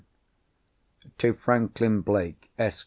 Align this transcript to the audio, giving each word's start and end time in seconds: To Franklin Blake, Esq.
To 1.19 1.33
Franklin 1.35 2.01
Blake, 2.01 2.49
Esq. 2.57 2.79